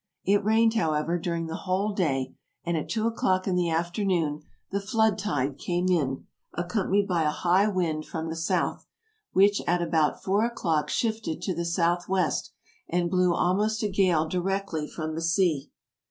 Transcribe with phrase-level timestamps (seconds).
[0.25, 4.81] It rained, however, during the whole day, and at two o'clock in the afternoon the
[4.81, 8.87] flood AMERICA 155 tide came in, accompanied by a high wind from the south,
[9.33, 12.51] which at about four o'clock shifted to the south west,
[12.89, 15.69] and blew almost a gale directly from the sea.